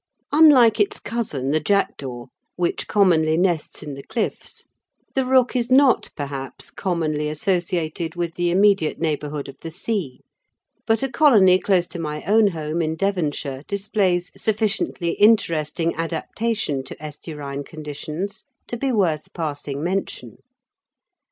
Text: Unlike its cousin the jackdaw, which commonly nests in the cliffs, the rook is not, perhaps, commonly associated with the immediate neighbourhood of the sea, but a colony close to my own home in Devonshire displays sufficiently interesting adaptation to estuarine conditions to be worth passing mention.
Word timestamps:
Unlike 0.31 0.79
its 0.79 0.99
cousin 0.99 1.51
the 1.51 1.59
jackdaw, 1.59 2.25
which 2.55 2.87
commonly 2.87 3.37
nests 3.37 3.83
in 3.83 3.93
the 3.93 4.01
cliffs, 4.01 4.65
the 5.13 5.23
rook 5.27 5.55
is 5.55 5.69
not, 5.71 6.09
perhaps, 6.15 6.71
commonly 6.71 7.29
associated 7.29 8.15
with 8.15 8.33
the 8.33 8.49
immediate 8.49 8.97
neighbourhood 8.99 9.47
of 9.47 9.59
the 9.61 9.69
sea, 9.69 10.21
but 10.87 11.03
a 11.03 11.07
colony 11.07 11.59
close 11.59 11.85
to 11.85 11.99
my 11.99 12.23
own 12.23 12.47
home 12.47 12.81
in 12.81 12.95
Devonshire 12.95 13.61
displays 13.67 14.31
sufficiently 14.35 15.11
interesting 15.11 15.93
adaptation 15.95 16.83
to 16.85 16.95
estuarine 16.99 17.63
conditions 17.63 18.45
to 18.65 18.77
be 18.77 18.91
worth 18.91 19.31
passing 19.33 19.83
mention. 19.83 20.37